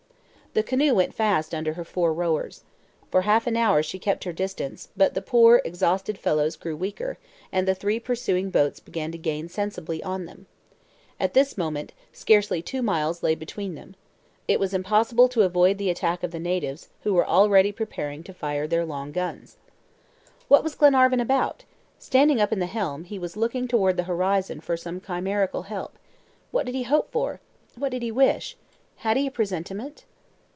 [0.53, 2.65] The canoe went fast under her four rowers.
[3.09, 7.17] For half an hour she kept her distance; but the poor exhausted fellows grew weaker,
[7.53, 10.47] and the three pursuing boats began to gain sensibly on them.
[11.21, 13.95] At this moment, scarcely two miles lay between them.
[14.45, 18.33] It was impossible to avoid the attack of the natives, who were already preparing to
[18.33, 19.55] fire their long guns.
[20.49, 21.63] What was Glenarvan about?
[21.97, 25.97] standing up in the stern he was looking toward the horizon for some chimerical help.
[26.51, 27.39] What did he hope for?
[27.77, 28.57] What did he wish?
[28.97, 30.03] Had he a presentiment?